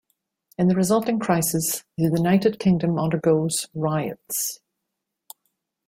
[0.57, 4.59] In the resulting crisis, the United Kingdom undergoes riots.